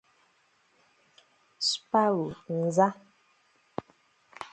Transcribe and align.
Sparrow— 1.69 2.33
Nza 2.61 2.87